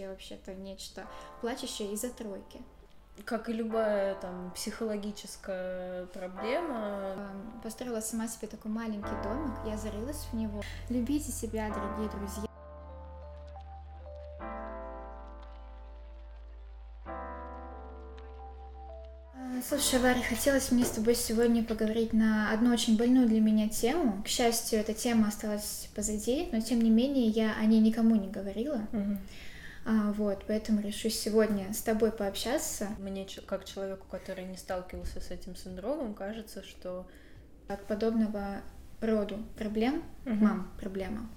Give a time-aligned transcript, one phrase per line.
[0.00, 1.06] вообще-то нечто
[1.40, 2.60] плачущее из-за тройки.
[3.24, 7.14] Как и любая там психологическая проблема.
[7.16, 10.62] Эм, построила сама себе такой маленький домик, я зарылась в него.
[10.90, 12.44] Любите себя, дорогие друзья.
[19.34, 23.68] Э, Слушай, Варя, хотелось мне с тобой сегодня поговорить на одну очень больную для меня
[23.68, 24.22] тему.
[24.24, 28.28] К счастью, эта тема осталась позади, но тем не менее я о ней никому не
[28.28, 28.86] говорила.
[28.90, 29.20] Мгм.
[29.86, 32.88] А, вот, поэтому решу сегодня с тобой пообщаться.
[32.98, 37.06] Мне, как человеку, который не сталкивался с этим синдромом, кажется, что
[37.68, 38.62] от подобного
[39.00, 40.44] роду проблем, Мгм.
[40.44, 41.30] мам, проблемам.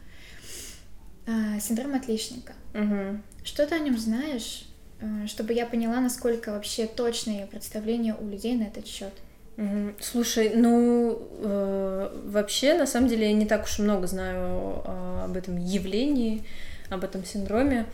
[1.26, 2.54] А, Синдром отличника.
[2.73, 3.22] Мгм.
[3.44, 4.66] Что ты о нем знаешь,
[5.02, 9.14] э, чтобы я поняла, насколько вообще точные представления у людей на этот счет?
[10.00, 15.23] Слушай, ну э, вообще, на самом деле, я не так уж и много знаю э,
[15.26, 16.45] об этом явлении,
[16.90, 17.88] об этом синдроме.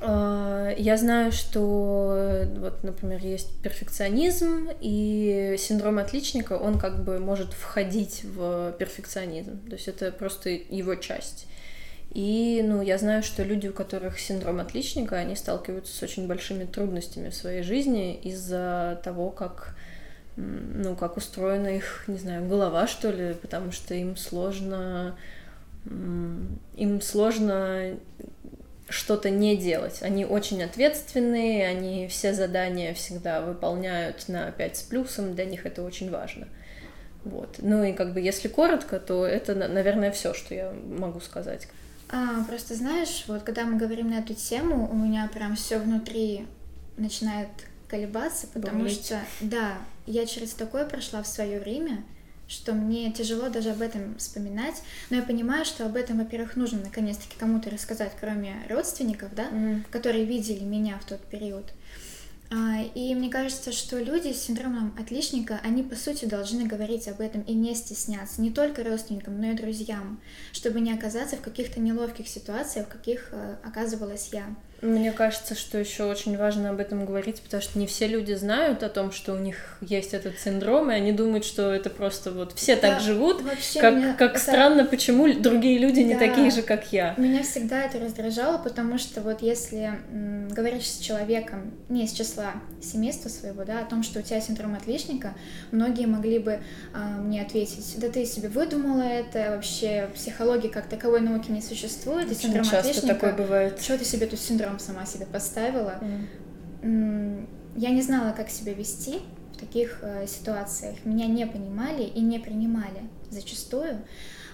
[0.00, 7.52] Э, Я знаю, что вот, например, есть перфекционизм, и синдром отличника, он как бы может
[7.52, 9.58] входить в перфекционизм.
[9.68, 11.46] То есть это просто его часть.
[12.10, 16.64] И, ну, я знаю, что люди, у которых синдром отличника, они сталкиваются с очень большими
[16.64, 19.76] трудностями в своей жизни из-за того, как,
[20.36, 25.16] ну, как устроена их, не знаю, голова, что ли, потому что им сложно,
[26.76, 27.98] им сложно
[28.88, 30.02] что-то не делать.
[30.02, 35.82] Они очень ответственные, они все задания всегда выполняют на 5 с плюсом, для них это
[35.82, 36.48] очень важно.
[37.24, 37.56] Вот.
[37.58, 41.68] Ну и как бы если коротко, то это, на- наверное, все, что я могу сказать.
[42.10, 46.46] А, просто знаешь, вот когда мы говорим на эту тему, у меня прям все внутри
[46.96, 47.48] начинает
[47.88, 49.04] колебаться, потому Бурлить.
[49.04, 49.74] что, да,
[50.06, 52.02] я через такое прошла в свое время,
[52.48, 56.80] что мне тяжело даже об этом вспоминать, но я понимаю, что об этом, во-первых, нужно
[56.80, 59.84] наконец-таки кому-то рассказать, кроме родственников, да, Мгм.
[59.90, 61.66] которые видели меня в тот период.
[62.50, 67.20] А, И мне кажется, что люди с синдромом отличника, они по сути должны говорить об
[67.20, 70.18] этом и не стесняться, не только родственникам, но и друзьям,
[70.52, 74.46] чтобы не оказаться в каких-то неловких ситуациях, в каких э, оказывалась я.
[74.80, 78.84] Мне кажется, что еще очень важно об этом говорить, потому что не все люди знают
[78.84, 82.52] о том, что у них есть этот синдром, и они думают, что это просто вот
[82.52, 83.42] все так Да, живут.
[83.42, 86.20] Вообще Как, меня как это- странно, почему другие люди не Да.
[86.20, 87.14] такие же, как я.
[87.16, 92.52] Меня всегда это раздражало, потому что вот если м, говоришь с человеком не из числа
[92.80, 95.34] семейства своего, да, о том, что у тебя синдром отличника,
[95.72, 96.60] многие могли бы
[96.94, 102.30] а, мне ответить, да ты себе выдумала это, вообще психологии как таковой науки не существует,
[102.30, 103.08] и синдром часто отличника...
[103.14, 103.80] такое бывает.
[103.80, 105.98] Чего ты себе тут синдром сама себе поставила?
[106.82, 107.46] М,
[107.76, 109.20] Я не знала, как себя вести
[109.52, 110.96] в таких э, ситуациях.
[111.04, 114.02] Меня не понимали и не принимали зачастую.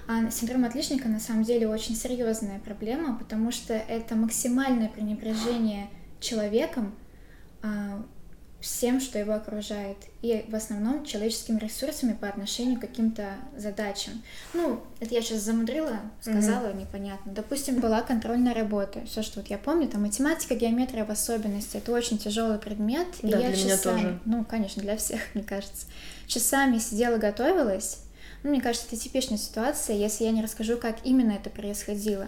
[0.07, 5.89] А синдром отличника на самом деле очень серьезная проблема, потому что это максимальное пренебрежение
[6.21, 6.95] человеком
[7.63, 8.05] а,
[8.65, 14.23] всем, что его окружает, и в основном человеческими ресурсами по отношению к каким-то задачам.
[14.55, 17.33] Ну, это я сейчас замудрила, сказала непонятно.
[17.33, 21.93] Допустим, была контрольная работа, все, что вот я помню, там математика, геометрия в особенности, это
[21.93, 23.07] очень тяжелый предмет.
[23.23, 24.21] и Да, я для меня часами- тоже.
[24.25, 25.87] Ну, конечно, для всех, мне кажется.
[26.27, 27.99] Часами сидела, готовилась.
[28.43, 32.27] Ну, мне кажется, это типичная ситуация, если я не расскажу, как именно это происходило.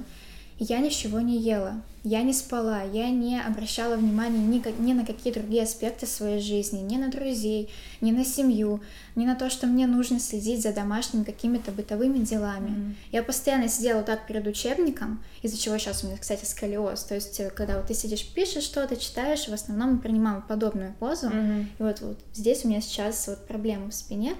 [0.58, 5.30] Я ничего не ела, я не спала, я не обращала внимания ни, ни на какие
[5.30, 7.68] другие аспекты своей жизни, ни на друзей,
[8.00, 8.80] ни на семью,
[9.16, 12.70] ни на то, что мне нужно следить за домашними какими-то бытовыми делами.
[12.70, 12.96] Мгм.
[13.12, 17.04] Я постоянно сидела вот так перед учебником, из-за чего сейчас у меня, кстати, сколиоз.
[17.04, 20.94] То есть, э, когда вот ты сидишь, пишешь что-то, читаешь, в основном мы принимаем подобную
[20.94, 21.28] позу.
[21.28, 21.68] Мгм.
[21.78, 24.36] И вот, вот здесь у меня сейчас вот проблемы в спине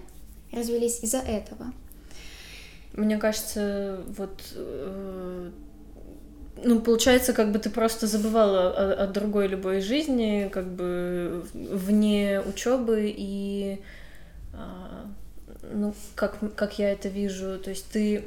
[0.51, 1.73] развелись из-за этого.
[2.95, 5.51] Мне кажется, вот э,
[6.63, 12.41] ну, получается, как бы ты просто забывала о, о другой любой жизни, как бы вне
[12.41, 13.83] учебы и
[14.55, 15.07] а,
[15.73, 18.25] ну, как, как я это вижу, то есть ты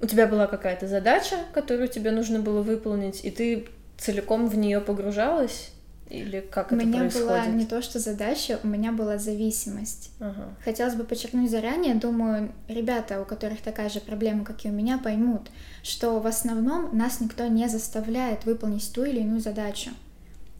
[0.00, 4.80] у тебя была какая-то задача, которую тебе нужно было выполнить, и ты целиком в нее
[4.80, 5.70] погружалась,
[6.10, 7.28] или как у это меня происходит?
[7.28, 10.10] была не то что задача, у меня была зависимость.
[10.20, 10.54] Ага.
[10.64, 14.98] Хотелось бы подчеркнуть заранее, думаю, ребята, у которых такая же проблема, как и у меня,
[14.98, 15.50] поймут,
[15.82, 19.90] что в основном нас никто не заставляет выполнить ту или иную задачу.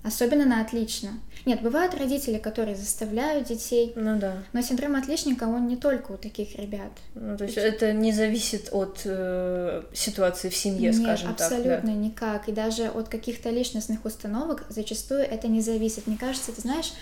[0.02, 1.10] Особенно на отлично.
[1.46, 4.38] Нет, бывают родители, которые заставляют детей, Ну да.
[4.52, 6.90] но синдром отличника, он не только у таких ребят.
[7.14, 11.84] Ну, то есть это не зависит от э, ситуации в семье, Нет, скажем абсолютно так.
[11.84, 11.92] Да.
[11.92, 12.48] никак.
[12.48, 16.06] И даже от каких-то личностных установок зачастую это не зависит.
[16.06, 16.92] Мне кажется, ты знаешь,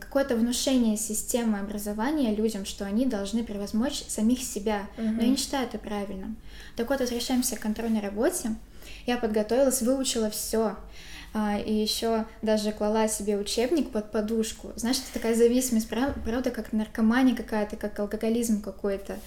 [0.00, 4.86] какое-то внушение системы образования людям, что они должны превозмочь самих себя.
[4.96, 6.36] Но я не считаю это правильным.
[6.74, 8.54] Так вот, возвращаемся к контрольной работе.
[9.06, 10.76] Я подготовилась, выучила все.
[11.38, 14.72] А, и еще даже клала себе учебник под подушку.
[14.74, 19.18] Знаешь, это такая зависимость, правда, как наркомания какая-то, как алкоголизм какой-то.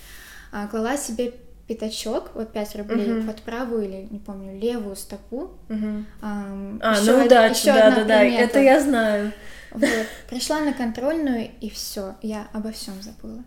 [0.51, 1.35] А, клала себе
[1.67, 3.27] пятачок, вот 5 рублей, uh-huh.
[3.27, 5.51] под правую или, не помню, левую стопу.
[5.67, 6.03] Uh-huh.
[6.23, 9.31] Um, а, ну удачи, да, да, да, это я знаю.
[9.69, 10.07] Вот.
[10.31, 13.43] Пришла на контрольную, и все, я обо всем забыла.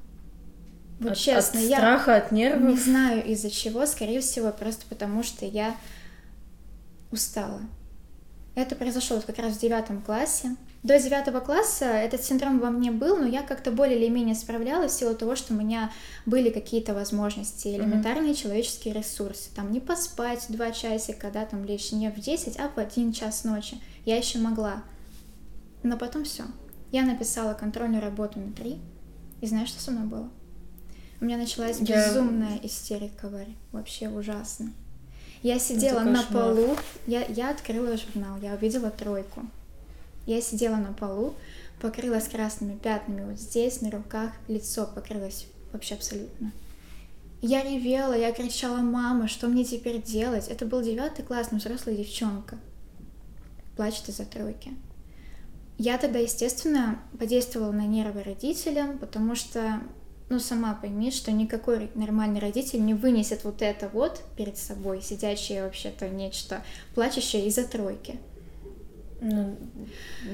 [1.00, 2.62] Вот от, честно, от я страха, от нервов.
[2.62, 5.74] Не знаю из-за чего, скорее всего, просто потому что я
[7.10, 7.60] устала.
[8.54, 10.56] Это произошло вот как раз в девятом классе.
[10.82, 14.92] До девятого класса этот синдром во мне был, но я как-то более или менее справлялась
[14.92, 15.92] в силу того, что у меня
[16.26, 18.42] были какие-то возможности, элементарные mm-hmm.
[18.42, 19.50] человеческие ресурсы.
[19.54, 23.44] Там не поспать два часика, да, там лечь не в 10, а в один час
[23.44, 23.80] ночи.
[24.04, 24.82] Я еще могла.
[25.82, 26.44] Но потом все.
[26.90, 28.78] Я написала контрольную работу на три.
[29.40, 30.28] И знаешь, что со мной было?
[31.20, 32.08] У меня началась я...
[32.08, 33.54] безумная истерика, Варя.
[33.70, 34.72] Вообще ужасно.
[35.42, 39.42] Я сидела на полу, я, я открыла журнал, я увидела тройку.
[40.24, 41.34] Я сидела на полу,
[41.80, 46.52] покрылась красными пятнами вот здесь, на руках, лицо покрылось вообще абсолютно.
[47.40, 50.46] Я ревела, я кричала, мама, что мне теперь делать?
[50.46, 52.56] Это был девятый класс, но взрослая девчонка.
[53.76, 54.70] Плачет из-за тройки.
[55.76, 59.80] Я тогда, естественно, подействовала на нервы родителям, потому что
[60.32, 65.62] ну, сама пойми, что никакой нормальный родитель не вынесет вот это вот перед собой, сидящее
[65.62, 66.62] вообще-то нечто,
[66.94, 68.18] плачущее из-за тройки.
[69.20, 69.54] Ну,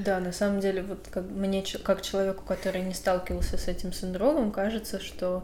[0.05, 4.53] да, на самом деле, вот как мне, как человеку, который не сталкивался с этим синдромом,
[4.53, 5.43] кажется, что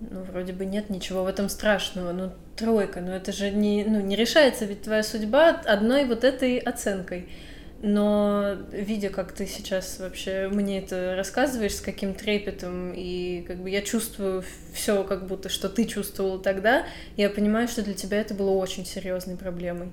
[0.00, 2.12] ну, вроде бы нет ничего в этом страшного.
[2.12, 6.56] Ну, тройка, ну это же не, ну, не решается ведь твоя судьба одной вот этой
[6.56, 7.28] оценкой
[7.82, 13.68] но видя, как ты сейчас вообще мне это рассказываешь, с каким трепетом, и как бы
[13.68, 16.86] я чувствую все, как будто что ты чувствовала тогда,
[17.16, 19.92] я понимаю, что для тебя это было очень серьезной проблемой.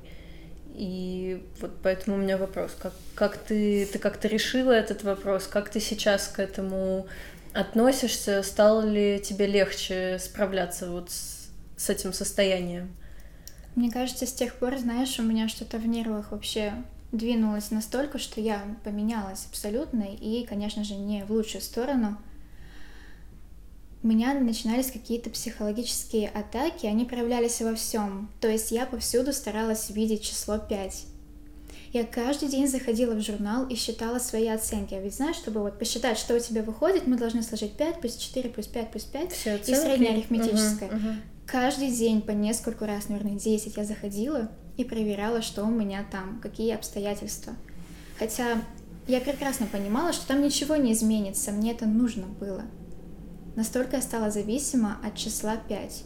[0.76, 5.70] И вот поэтому у меня вопрос, как, как ты, ты как-то решила этот вопрос, как
[5.70, 7.08] ты сейчас к этому
[7.54, 12.96] относишься, стало ли тебе легче справляться вот с, с этим состоянием?
[13.76, 16.74] Мне кажется, с тех пор, знаешь, у меня что-то в нервах вообще
[17.12, 22.18] двинулась настолько, что я поменялась абсолютно, и, конечно же, не в лучшую сторону.
[24.02, 28.30] У меня начинались какие-то психологические атаки, они проявлялись во всем.
[28.40, 31.06] То есть я повсюду старалась видеть число 5.
[31.92, 34.94] Я каждый день заходила в журнал и считала свои оценки.
[34.94, 38.16] А ведь знаешь, чтобы вот посчитать, что у тебя выходит, мы должны сложить 5 плюс
[38.16, 40.90] 4 плюс 5 плюс 5 Все и среднее арифметическое.
[40.90, 41.16] Угу, угу.
[41.48, 46.40] Каждый день по несколько раз, наверное, 10 я заходила и проверяла, что у меня там,
[46.42, 47.54] какие обстоятельства.
[48.18, 48.62] Хотя
[49.08, 52.64] я прекрасно понимала, что там ничего не изменится, мне это нужно было.
[53.58, 56.04] Настолько я стала зависима от числа 5.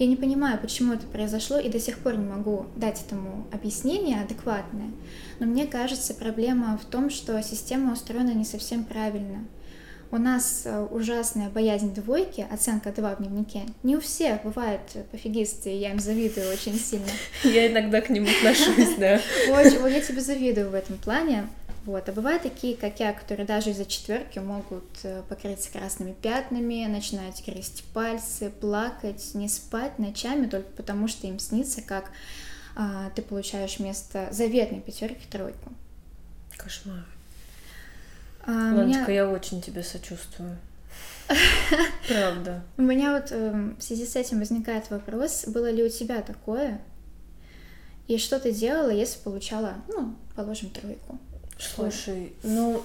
[0.00, 4.22] Я не понимаю, почему это произошло, и до сих пор не могу дать этому объяснение
[4.22, 4.90] адекватное,
[5.38, 9.44] но мне кажется, проблема в том, что система устроена не совсем правильно–
[10.10, 13.62] у нас э, ужасная боязнь двойки, оценка 2 в дневнике.
[13.82, 17.06] Не у всех бывают пофигисты, я им завидую очень сильно.
[17.44, 19.20] Я иногда к ним отношусь, да.
[19.50, 21.46] Очень, я тебе завидую в этом плане.
[21.84, 22.08] Вот.
[22.08, 27.42] А бывают такие, как я, которые даже из-за четверки могут э, покрыться красными пятнами, начинать
[27.46, 32.10] грызть пальцы, плакать, не спать ночами только потому, что им снится, как
[32.76, 35.72] а, ты получаешь вместо заветной пятерки тройку.
[36.56, 37.04] Кошмар.
[38.48, 39.12] А, Ланочка, меня...
[39.12, 40.56] я очень тебе сочувствую.
[42.08, 42.62] Правда.
[42.78, 46.80] У меня вот э, в связи с этим возникает вопрос, было ли у тебя такое?
[48.06, 51.18] И что ты делала, если получала, ну, положим, тройку?
[51.58, 52.82] Слушай, ну,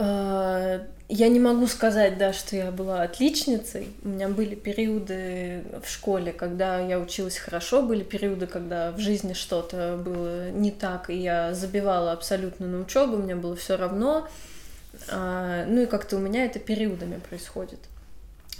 [0.00, 3.88] я не могу сказать, да, что я была отличницей.
[4.02, 9.32] У меня были периоды в школе, когда я училась хорошо, были периоды, когда в жизни
[9.32, 14.28] что-то было не так, и я забивала абсолютно на учебу, мне было все равно.
[15.10, 17.80] А, ну и как-то у меня это периодами происходит.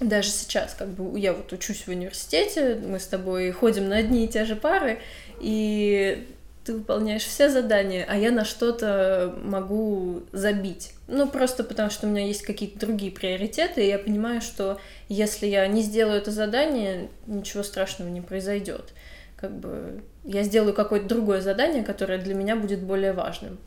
[0.01, 4.25] Даже сейчас, как бы я вот учусь в университете, мы с тобой ходим на одни
[4.25, 4.99] и те же пары,
[5.41, 6.27] и
[6.65, 10.93] ты выполняешь все задания, а я на что-то могу забить.
[11.09, 15.47] Ну, просто потому что у меня есть какие-то другие приоритеты, и я понимаю, что если
[15.47, 18.93] я не сделаю это задание, ничего страшного не произойдет.
[19.37, 23.59] Как бы я сделаю какое-то другое задание, которое для меня будет более важным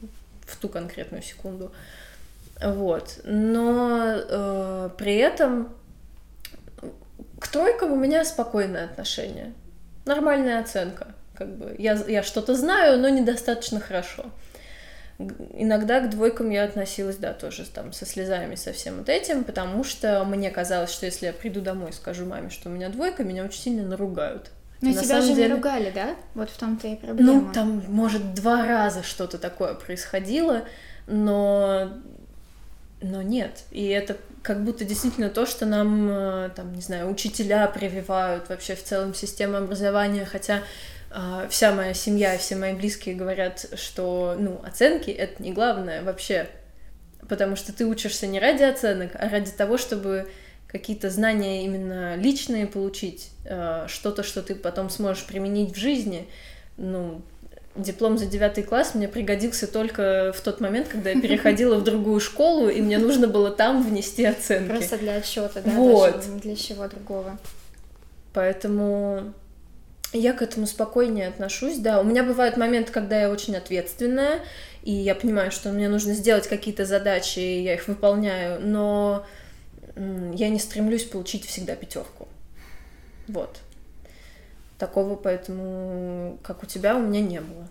[0.45, 1.71] в ту конкретную секунду.
[2.61, 3.21] Вот.
[3.23, 5.73] Но э, при этом
[7.39, 9.53] к тройкам у меня спокойное отношение.
[10.05, 11.07] Нормальная оценка.
[11.43, 14.23] Как бы я, я что-то знаю, но недостаточно хорошо.
[15.53, 19.83] Иногда к двойкам я относилась, да, тоже там со слезами, со всем вот этим, потому
[19.83, 23.25] что мне казалось, что если я приду домой и скажу маме, что у меня двойка,
[23.25, 24.51] меня очень сильно наругают.
[24.79, 26.15] Но На тебя же деле- не ругали, да?
[26.33, 27.33] Вот в том-то и проблема.
[27.33, 30.63] Ну, там, может, два раза что-то такое происходило,
[31.07, 31.89] но...
[33.01, 33.63] Но нет.
[33.71, 38.75] И это как будто действительно то, что нам, э, там, не знаю, учителя прививают вообще
[38.75, 40.61] в целом система образования, хотя
[41.49, 46.47] вся моя семья все мои близкие говорят, что, ну, оценки— это не главное вообще,
[47.29, 50.27] потому что ты учишься не ради оценок, а ради того, чтобы
[50.67, 56.27] какие-то знания именно личные получить, э, что-то, что ты потом сможешь применить в жизни.
[56.77, 57.21] Ну,
[57.75, 62.19] диплом за девятый класс мне пригодился только в тот момент, когда я переходила в другую
[62.19, 64.69] школу, и мне нужно было там внести оценки.
[64.69, 66.39] Просто для отчета, да, Вот.
[66.39, 67.37] для чего другого.
[68.33, 69.33] Поэтому
[70.13, 71.99] я к этому спокойнее отношусь, да.
[71.99, 74.39] У меня бывают моменты, когда я очень ответственная,
[74.83, 79.25] и я понимаю, что мне нужно сделать какие-то задачи, и я их выполняю, но
[79.95, 82.27] я не стремлюсь получить всегда пятерку.
[83.27, 83.57] Вот.
[84.77, 87.67] Такого, поэтому, как у тебя, у меня не было.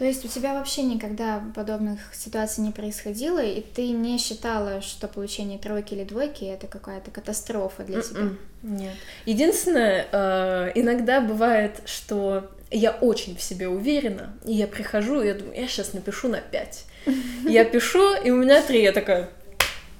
[0.00, 5.08] То есть у тебя вообще никогда подобных ситуаций не происходило, и ты не считала, что
[5.08, 8.20] получение тройки или двойки это какая-то катастрофа для тебя?
[8.20, 8.94] М-м, Нет.
[9.26, 15.34] Единственное, э, иногда бывает, что я очень в себе уверена, и я прихожу, и я
[15.34, 16.86] думаю, я сейчас напишу на 5.
[17.46, 18.82] Я пишу, и у меня 3.
[18.82, 19.28] Я такая,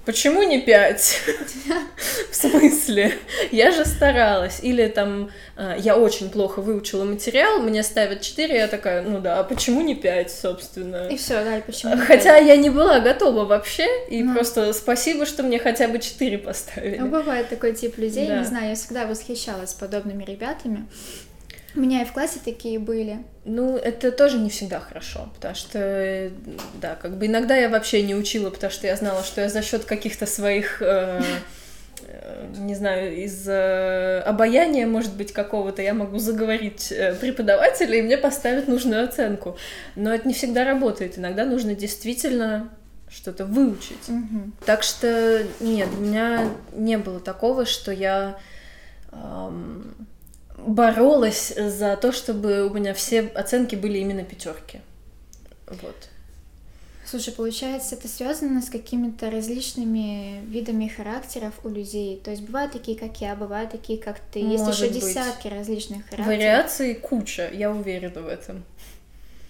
[0.04, 1.20] почему не 5?
[2.30, 3.14] В смысле?
[3.50, 4.60] Я же старалась.
[4.62, 9.40] Или там, э, я очень плохо выучила материал, мне ставят 4, я такая, ну да,
[9.40, 11.08] а почему не 5, собственно?
[11.08, 11.94] И все, Галь, почему?
[11.94, 14.34] не Хотя я не была готова вообще, и Ну.
[14.34, 16.98] просто спасибо, что мне хотя бы 4 поставили.
[16.98, 18.38] Ну, бывает такой тип людей, Да.
[18.38, 20.86] не знаю, я всегда восхищалась подобными ребятами.
[21.74, 23.18] У меня и в классе такие были.
[23.44, 26.30] Ну, это тоже не всегда хорошо, потому что,
[26.80, 29.62] да, как бы иногда я вообще не учила, потому что я знала, что я за
[29.62, 31.22] счет каких-то своих, э,
[32.06, 38.02] э, не знаю, из э, обаяния, может быть, какого-то, я могу заговорить э, преподавателя, и
[38.02, 39.56] мне поставят нужную оценку.
[39.96, 41.18] Но это не всегда работает.
[41.18, 42.70] Иногда нужно действительно
[43.08, 44.08] что-то выучить.
[44.08, 44.54] Мгм.
[44.64, 48.38] Так что нет, у меня не было такого, что я
[49.10, 49.94] ам,
[50.66, 54.80] боролась за то, чтобы у меня все оценки были именно пятерки.
[55.66, 56.08] Вот.
[57.10, 62.20] Слушай, получается, это связано с какими-то различными видами характеров у людей.
[62.22, 64.38] То есть бывают такие, как я, бывают такие, как ты.
[64.38, 65.02] Есть Может еще быть.
[65.02, 66.26] десятки различных характеров.
[66.28, 68.62] Вариаций куча, я уверена в этом.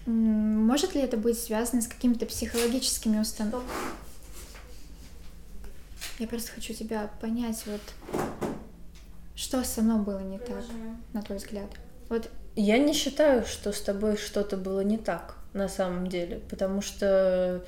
[0.07, 3.91] Может ли это быть связано с какими-то психологическими установками?
[6.19, 7.81] Я просто хочу тебя понять, вот
[9.41, 10.63] что со мной было не так,
[11.15, 11.71] на твой взгляд.
[12.11, 16.83] Вот Я не считаю, что с тобой что-то было не так на самом деле, потому
[16.83, 17.65] что,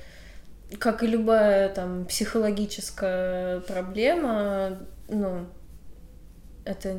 [0.79, 5.47] как и любая там психологическая проблема, ну,
[6.65, 6.99] это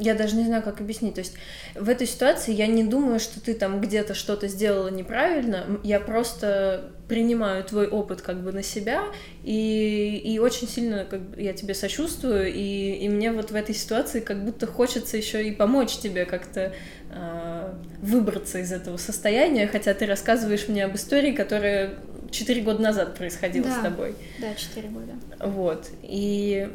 [0.00, 1.14] я даже не знаю, как объяснить.
[1.14, 1.34] То есть
[1.74, 5.78] в этой ситуации я не думаю, что ты там где-то что-то сделала неправильно.
[5.84, 9.04] Я просто принимаю твой опыт как бы на себя
[9.44, 12.52] и, и очень сильно как бы, я тебе сочувствую.
[12.52, 16.72] И, и мне вот в этой ситуации как будто хочется еще и помочь тебе как-то
[17.12, 21.94] а, выбраться из этого состояния, хотя ты рассказываешь мне об истории, которая
[22.30, 23.78] четыре года назад происходила Да.
[23.80, 24.14] с тобой.
[24.40, 25.12] да, 4 года.
[25.40, 25.88] Вот.
[26.02, 26.68] И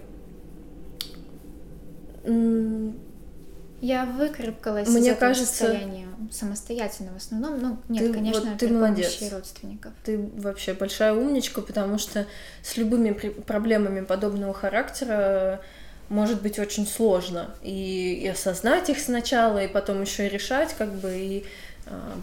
[3.86, 7.60] Я выкарабкалась Мне из этого кажется- состояния самостоятельно в основном.
[7.62, 9.22] Ну, нет, Ты- конечно, вот ты молодец.
[9.32, 9.92] родственников.
[10.04, 12.26] Ты вообще большая умничка, потому что
[12.64, 15.62] с любыми проблемами подобного характера
[16.10, 17.52] может быть очень сложно.
[17.62, 21.46] И, и осознать их сначала, и потом еще и решать, как бы, и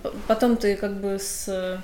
[0.03, 1.79] п- потом ты как бы с а,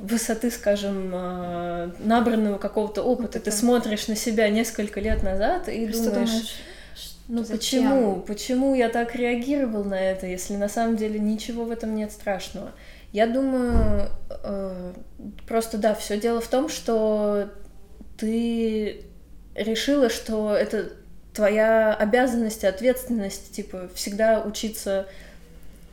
[0.00, 3.56] высоты, скажем, а, набранного какого-то опыта, ты Опыта.
[3.56, 6.54] смотришь на себя несколько лет назад и Просто думаешь, думаешь,
[7.28, 7.58] ну зачем?
[7.84, 8.20] почему?
[8.20, 12.70] Почему я так реагировал на это, если на самом деле ничего в этом нет страшного?
[13.12, 14.08] Я думаю,
[14.42, 14.92] э,
[15.46, 17.48] просто да, все дело в том, что
[18.16, 19.04] ты
[19.54, 20.90] решила, что это
[21.32, 25.06] твоя обязанность и ответственность, типа, всегда учиться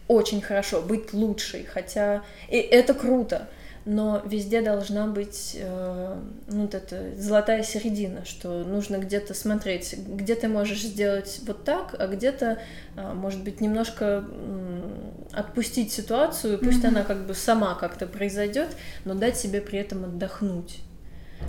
[0.08, 3.48] очень хорошо, быть лучшей, хотя и это круто,
[3.86, 10.36] но везде должна быть э, ну, вот эта золотая середина, что нужно где-то смотреть, где
[10.36, 12.60] ты можешь сделать вот так, а где-то,
[12.96, 16.88] а, может быть, немножко м, отпустить ситуацию, пусть Мгм.
[16.98, 18.70] она как бы сама как-то произойдет,
[19.06, 20.80] но дать себе при этом отдохнуть.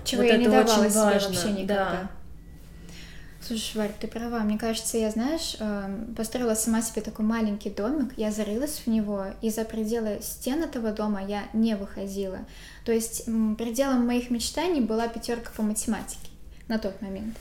[0.05, 1.91] Чего Вот я не это давала очень себе важно, вообще никогда.
[1.91, 2.11] да.
[3.45, 4.39] Слушай, Варь, ты права.
[4.41, 9.27] Мне кажется, я, знаешь, эм, построила сама себе такой маленький домик, я зарылась в него,
[9.41, 12.39] и за пределы стен этого дома я не выходила.
[12.85, 16.29] То есть пределом моих мечтаний была пятерка по математике
[16.69, 17.37] на тот момент.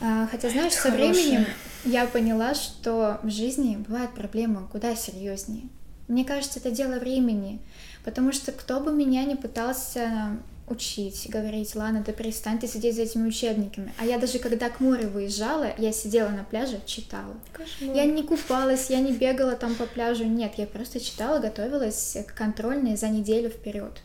[0.00, 1.44] А, хотя, знаешь, со временем
[1.84, 5.64] я поняла, что в жизни бывают проблемы куда серьезнее.
[6.08, 7.60] Мне кажется, это дело времени,
[8.04, 10.38] потому что кто бы меня ни пытался
[10.68, 13.92] учить, говорить, ладно, да перестань ты сидеть за этими учебниками.
[13.98, 17.34] А я даже когда к морю выезжала, я сидела на пляже, читала.
[17.52, 17.94] Кошмар.
[17.94, 22.34] Я не купалась, я не бегала там по пляжу, нет, я просто читала, готовилась к
[22.34, 24.02] контрольной за неделю вперед.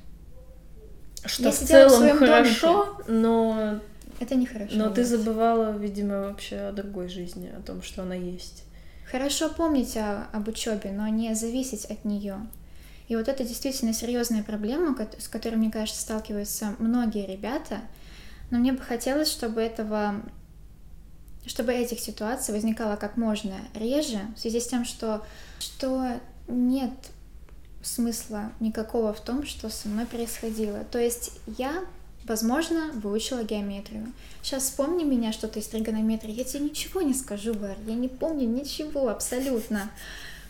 [1.26, 3.12] Что я в целом в хорошо, домике.
[3.12, 3.80] но
[4.20, 4.76] это нехорошо.
[4.76, 8.64] Но ты забывала, видимо, вообще о другой жизни, о том, что она есть.
[9.10, 12.38] Хорошо помнить о, об учебе, но не зависеть от нее.
[13.12, 17.82] И вот это действительно серьезная проблема, с которой, мне кажется, сталкиваются многие ребята.
[18.52, 20.24] Но мне бы хотелось, чтобы этого
[21.46, 25.26] чтобы этих ситуаций возникало как можно реже, в связи с тем, что,
[25.60, 26.94] что нет
[27.84, 30.86] смысла никакого в том, что со мной происходило.
[30.90, 31.84] То есть я,
[32.24, 34.08] возможно, выучила геометрию.
[34.42, 38.48] Сейчас вспомни меня что-то из тригонометрии, я тебе ничего не скажу, Бар, я не помню
[38.48, 39.92] ничего абсолютно.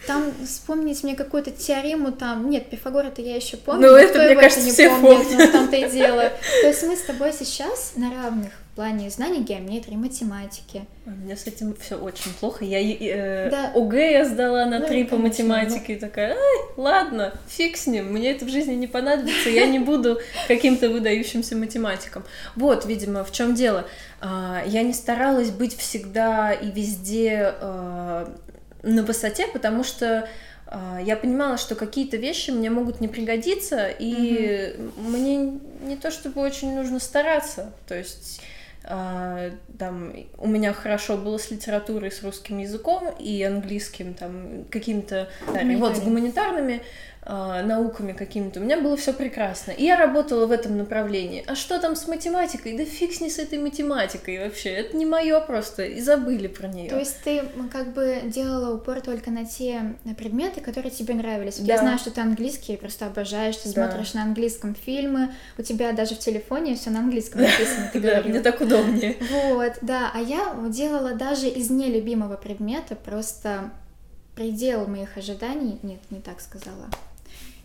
[0.07, 2.49] Там вспомнить мне какую-то теорему там...
[2.49, 3.87] Нет, Пифагора-то я еще помню.
[3.87, 5.47] Ну, это, мне кажется, не все помнит, помнят.
[5.47, 6.31] но там-то и дело.
[6.61, 10.85] То есть мы с тобой сейчас на равных в плане знаний геометрии, математики.
[11.05, 12.63] У меня с этим все очень плохо.
[12.63, 13.71] Я э, да.
[13.75, 15.95] ОГЭ я сдала на ну, три по математике.
[15.95, 15.99] Ну...
[15.99, 20.19] такая, Ай, ладно, фиг с ним, мне это в жизни не понадобится, я не буду
[20.47, 22.23] каким-то выдающимся математиком.
[22.55, 23.85] Вот, видимо, в чем дело.
[24.21, 28.33] А, я не старалась быть всегда и везде а,
[28.83, 30.27] на высоте, потому что
[30.67, 35.09] э, я понимала, что какие-то вещи мне могут не пригодиться, и угу.
[35.09, 37.73] мне не то чтобы очень нужно стараться.
[37.87, 38.41] То есть
[38.83, 45.29] э, там у меня хорошо было с литературой, с русским языком и английским, там какими-то
[45.77, 46.81] вот с гуманитарными.
[47.23, 49.71] А, науками какими-то, у меня было все прекрасно.
[49.71, 51.43] И я работала в этом направлении.
[51.45, 52.75] А что там с математикой?
[52.75, 54.69] Да фиг с ней с этой математикой вообще.
[54.69, 55.83] Это не мое просто.
[55.83, 56.89] И забыли про нее.
[56.89, 61.59] То есть ты как бы делала упор только на те предметы, которые тебе нравились.
[61.59, 61.73] Да.
[61.73, 63.87] Я знаю, что ты английский просто обожаешь, ты да.
[63.87, 65.29] смотришь на английском фильмы,
[65.59, 69.15] у тебя даже в телефоне все на английском написано, ты Да, мне так удобнее.
[69.29, 70.11] Вот, да.
[70.11, 73.69] А я делала даже из нелюбимого предмета просто
[74.35, 75.77] предел моих ожиданий.
[75.83, 76.87] Нет, не так сказала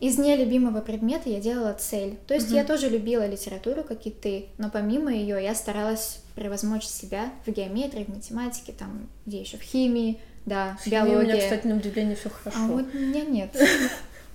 [0.01, 2.19] из нелюбимого предмета я делала цель.
[2.27, 2.57] То есть угу.
[2.57, 7.51] я тоже любила литературу, как и ты, но помимо ее я старалась превозмочь себя в
[7.51, 11.17] геометрии, в математике, там, где еще в химии, да, в биологии.
[11.17, 12.59] У меня, кстати, на удивление все хорошо.
[12.61, 13.57] А вот у меня нет.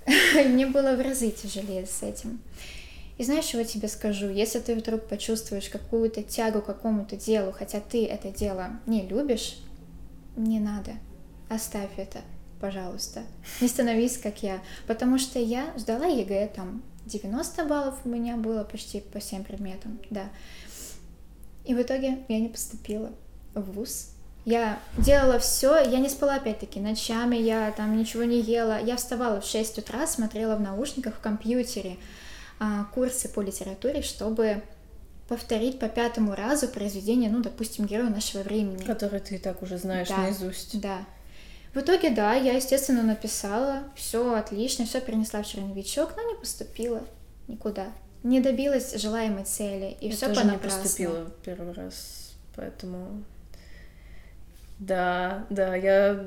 [0.47, 2.41] Мне было в разы тяжелее с этим.
[3.19, 4.29] И знаешь, я тебе скажу?
[4.29, 9.57] Если ты вдруг почувствуешь какую-то тягу к какому-то делу, хотя ты это дело не любишь,
[10.35, 10.93] не надо.
[11.49, 12.21] Оставь это
[12.61, 13.23] пожалуйста,
[13.59, 14.61] не становись как я.
[14.87, 19.99] Потому что я сдала ЕГЭ, там 90 баллов у меня было почти по всем предметам,
[20.09, 20.29] да.
[21.65, 23.11] И в итоге я не поступила
[23.53, 24.11] в ВУЗ.
[24.45, 28.79] Я делала все, я не спала опять-таки ночами, я там ничего не ела.
[28.79, 31.97] Я вставала в 6 утра, смотрела в наушниках в компьютере
[32.59, 34.63] а, курсы по литературе, чтобы
[35.27, 38.83] повторить по пятому разу произведение, ну, допустим, героя нашего времени.
[38.83, 40.81] Который ты и так уже знаешь да, наизусть.
[40.81, 41.05] Да.
[41.73, 47.01] В итоге, да, я, естественно, написала, все отлично, все перенесла в черновичок, но не поступила
[47.47, 47.87] никуда.
[48.23, 53.23] Не добилась желаемой цели, и все тоже не поступила первый раз, поэтому...
[54.79, 56.25] Да, да, я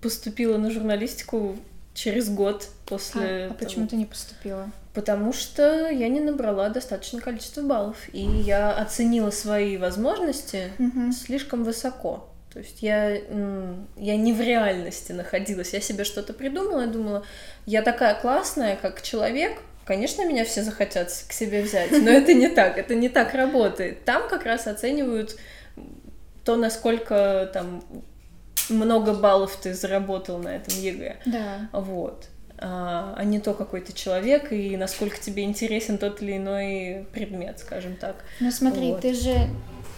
[0.00, 1.56] поступила на журналистику
[1.92, 3.46] через год после.
[3.46, 4.70] А, а почему ты не поступила?
[4.94, 11.12] Потому что я не набрала достаточное количество баллов, и я оценила свои возможности угу.
[11.12, 12.28] слишком высоко.
[12.52, 17.24] То есть я, я не в реальности находилась, я себе что-то придумала, я думала,
[17.64, 19.52] я такая классная, как человек,
[19.84, 24.04] конечно, меня все захотят к себе взять, но это не так, это не так работает.
[24.04, 25.36] Там как раз оценивают
[26.44, 27.84] то, насколько там
[28.68, 31.18] много баллов ты заработал на этом ЕГЭ.
[31.26, 31.68] Да.
[31.72, 32.26] Вот.
[32.58, 37.58] А, а не то, какой ты человек и насколько тебе интересен тот или иной предмет,
[37.58, 38.16] скажем так.
[38.38, 39.00] Ну смотри, вот.
[39.00, 39.48] ты же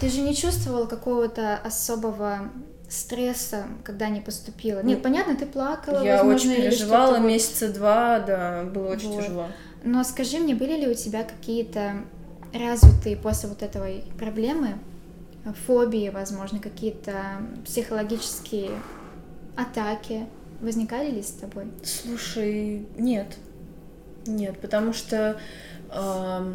[0.02, 2.50] ты же не чувствовала какого-то особого
[2.88, 4.82] стресса, когда не поступила?
[4.82, 9.22] Нет, ну, понятно, ты плакала, Я возможно, очень переживала месяца два, да, было очень вот.
[9.22, 9.46] тяжело.
[9.84, 11.98] Но скажи мне, были ли у тебя какие-то
[12.52, 14.74] развитые после вот этой проблемы
[15.68, 17.14] фобии, возможно, какие-то
[17.64, 18.72] психологические
[19.56, 20.26] атаки?
[20.60, 21.66] Возникали ли с тобой?
[21.84, 23.36] Слушай, нет.
[24.26, 25.38] Нет, потому что
[25.90, 26.54] э,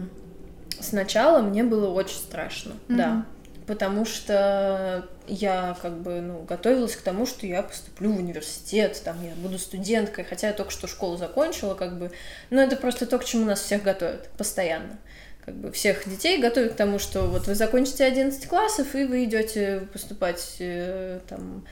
[0.82, 2.98] сначала мне было очень страшно, mm-hmm.
[2.98, 3.26] да
[3.68, 9.24] потому что я как бы ну, готовилась к тому, что я поступлю в университет, там
[9.24, 12.12] я буду студенткой, хотя я только что школу закончила, как бы,
[12.50, 14.98] но это просто то, к чему нас всех готовят постоянно.
[15.46, 19.26] как бы всех детей готовят к тому, что вот вы закончите 11 классов, и вы
[19.26, 21.66] идете поступать э, там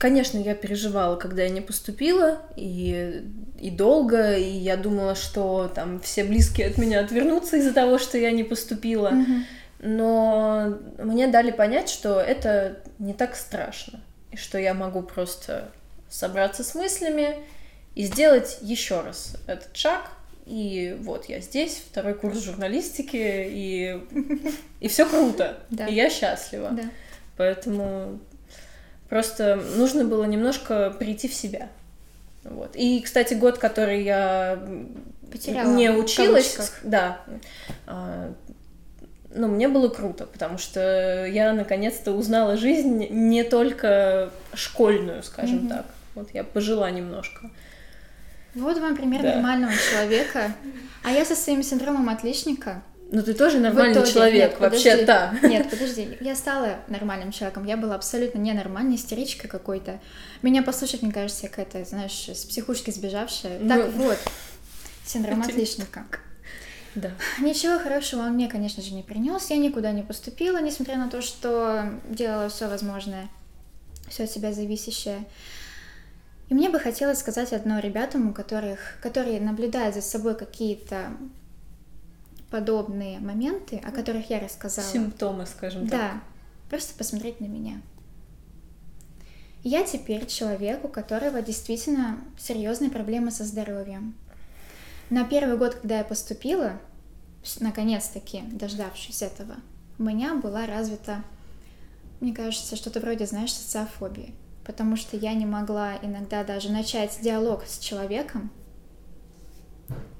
[0.00, 3.22] Конечно, я переживала, когда я не поступила, и,
[3.60, 8.16] и долго, и я думала, что там все близкие от меня отвернутся из-за того, что
[8.16, 9.10] я не поступила.
[9.10, 9.44] Мгм.
[9.82, 15.70] Но мне дали понять, что это не так страшно, и что я могу просто
[16.10, 17.36] собраться с мыслями
[17.94, 20.10] и сделать еще раз этот шаг.
[20.44, 24.00] И вот я здесь, второй курс журналистики, и,
[24.80, 25.60] и все круто.
[25.70, 25.86] Да.
[25.86, 26.70] И я счастлива.
[26.72, 26.82] Да.
[27.36, 28.18] Поэтому
[29.08, 31.68] просто нужно было немножко прийти в себя.
[32.44, 32.74] Вот.
[32.74, 34.62] И, кстати, год, который я
[35.30, 36.80] Потеряла не училась, кавычках.
[36.82, 37.20] да,
[39.34, 45.58] а, ну, мне было круто, потому что я наконец-то узнала жизнь не только школьную, скажем
[45.58, 45.68] Мгм.
[45.68, 45.86] так.
[46.14, 47.50] Вот я пожила немножко.
[48.54, 49.34] Вот вам пример Да.
[49.34, 50.52] нормального человека.
[51.04, 52.82] А я со своим синдромом отличника.
[53.12, 54.88] Но ты тоже нормальный итоге- человек, нет, подожди.
[54.88, 55.34] вообще-то.
[55.48, 56.16] Нет, подожди.
[56.20, 57.64] Я стала нормальным человеком.
[57.66, 59.98] Я была абсолютно ненормальной, истеричкой какой-то.
[60.42, 63.58] Меня послушать, мне кажется, я какая-то, знаешь, с психушки сбежавшая.
[63.68, 64.04] Так Ну.
[64.04, 64.18] вот,
[65.04, 66.04] синдром Это отличника.
[66.94, 67.10] Да.
[67.40, 69.50] Ничего хорошего он мне, конечно же, не принес.
[69.50, 73.28] Я никуда не поступила, несмотря на то, что делала все возможное,
[74.08, 75.24] все от себя зависящее.
[76.48, 81.12] И мне бы хотелось сказать одно ребятам, у которых, которые наблюдают за собой какие-то
[82.50, 84.86] подобные моменты, о которых я рассказала.
[84.86, 85.90] Симптомы, скажем так.
[85.90, 86.20] Да,
[86.68, 87.80] просто посмотреть на меня.
[89.62, 94.14] Я теперь человек, у которого действительно серьезные проблемы со здоровьем.
[95.10, 96.78] На первый год, когда я поступила,
[97.58, 99.56] наконец-таки дождавшись этого,
[99.98, 101.22] у меня была развита,
[102.20, 104.34] мне кажется, что-то вроде, знаешь, социофобии.
[104.64, 108.50] Потому что я не могла иногда даже начать диалог с человеком.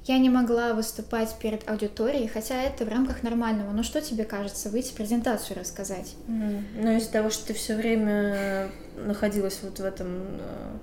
[0.07, 3.70] Я не могла выступать перед аудиторией, хотя это в рамках нормального.
[3.70, 6.14] Ну что тебе кажется, выйти презентацию рассказать?
[6.26, 10.07] М, Но из-за того, что ты все время находилась вот в этом
[10.40, 10.79] э,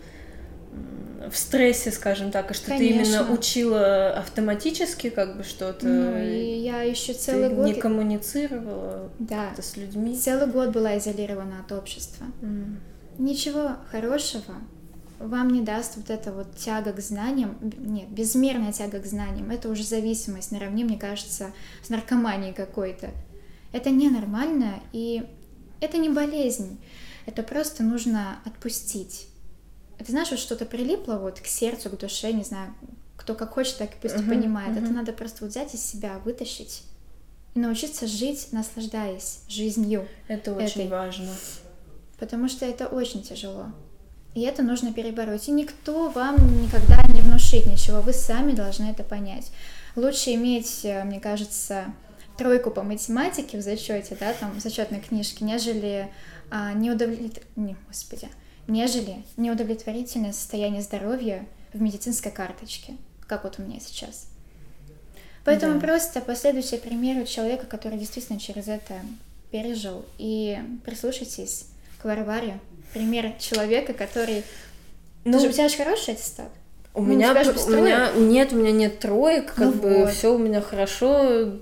[1.31, 3.33] в стрессе, скажем так, и что ты именно Конечно.
[3.33, 7.65] учила автоматически, как бы что-то, Ну, и я еще ты целый год...
[7.65, 10.15] не коммуницировала Да, с людьми.
[10.17, 12.27] целый год была изолирована от общества.
[12.41, 12.79] М.
[13.17, 14.55] Ничего хорошего
[15.19, 19.49] вам не даст вот эта вот тяга к знаниям, нет, безмерная тяга к знаниям.
[19.49, 21.51] Это уже зависимость наравне, мне кажется,
[21.83, 23.09] с наркоманией какой-то.
[23.71, 25.23] Это ненормально, и
[25.81, 26.79] это не болезнь.
[27.25, 29.27] Это просто нужно отпустить.
[29.99, 32.73] Это знаешь, вот что-то прилипло вот к сердцу, к душе, не знаю,
[33.15, 34.71] кто как хочет, так и пусть Мгм, понимает.
[34.77, 34.95] Это мгм.
[34.95, 36.83] надо просто вот взять из себя, вытащить
[37.55, 40.07] и научиться жить, наслаждаясь жизнью.
[40.27, 40.87] Это очень Этой.
[40.87, 41.29] важно.
[42.19, 43.71] Потому что это очень тяжело.
[44.35, 45.47] И это нужно перебороть.
[45.47, 48.01] И никто вам никогда не внушит ничего.
[48.01, 49.51] Вы сами должны это понять.
[49.95, 51.85] Лучше иметь, э, мне кажется,
[52.37, 56.11] тройку по математике в зачете, да, там, в зачетной книжке, нежели
[56.51, 57.41] а, неудовлет...
[57.55, 58.29] не, господи,
[58.67, 62.95] нежели неудовлетворительное состояние здоровья в медицинской карточке,
[63.27, 64.27] как вот у меня сейчас.
[65.43, 65.87] Поэтому Да.
[65.87, 68.99] просто последуйте примеру человека, который действительно через это
[69.51, 71.67] пережил, и прислушайтесь
[71.99, 72.59] к Варваре,
[72.93, 74.43] пример человека, который...
[75.23, 76.51] Ну, Ты же, у тебя же хороший аттестат.
[76.97, 80.09] У Ну, меня, у меня нет, у меня нет троек, как Ну бы вот.
[80.13, 81.53] все у меня хорошо,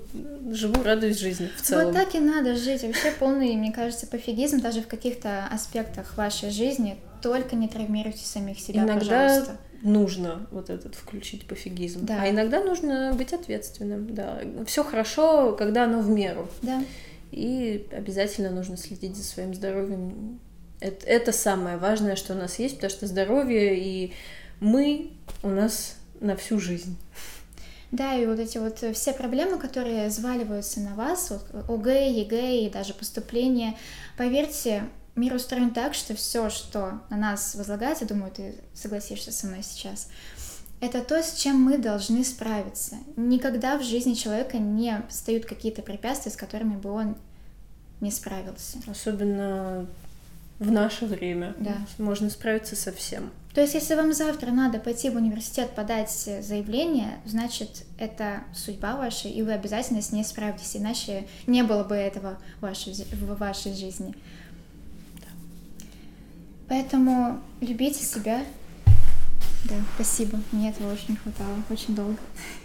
[0.50, 1.86] живу, радуюсь жизни в целом.
[1.86, 2.82] Вот так и надо жить.
[2.82, 6.96] Вообще полный, мне кажется, пофигизм даже в каких-то аспектах вашей жизни.
[7.20, 9.56] Только не травмируйте самих себя, Иногда пожалуйста.
[9.82, 12.18] нужно вот этот включить пофигизм, Да.
[12.22, 14.14] а иногда нужно быть ответственным.
[14.14, 16.82] Да, все хорошо, когда оно в меру, Да.
[17.30, 20.40] и обязательно нужно следить за своим здоровьем.
[20.80, 24.12] Это, это самое важное, что у нас есть, потому что здоровье и
[24.60, 25.10] мы
[25.42, 26.96] у нас на всю жизнь.
[27.92, 32.66] Да, и вот эти вот э, все проблемы, которые сваливаются на вас, вот ОГЭ, ЕГЭ
[32.66, 33.76] и даже поступление,
[34.16, 39.62] поверьте, мир устроен так, что все, что на нас возлагается, думаю, ты согласишься со мной
[39.62, 40.08] сейчас,
[40.80, 42.96] это то, с чем мы должны справиться.
[43.16, 47.16] Никогда в жизни человека не встают какие-то препятствия, с которыми бы он
[48.00, 48.78] не справился.
[48.86, 49.86] Особенно
[50.58, 51.54] в наше время.
[51.58, 51.76] Да.
[51.98, 53.30] Можно справиться со всем.
[53.56, 59.28] То есть, если вам завтра надо пойти в университет подать заявление, значит, это судьба ваша,
[59.28, 64.14] и вы обязательно с ней справитесь, иначе не было бы этого в вашей, жизни.
[66.68, 68.44] Поэтому любите себя.
[69.64, 70.38] Да, спасибо.
[70.52, 72.18] Мне этого очень хватало, очень долго.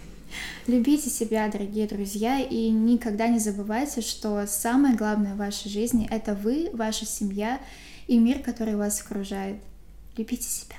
[0.66, 6.34] Любите себя, дорогие друзья, и никогда не забывайте, что самое главное в вашей жизни— это
[6.34, 7.62] вы, ваша семья
[8.08, 9.56] и мир, который вас окружает.
[10.18, 10.76] Любите себя.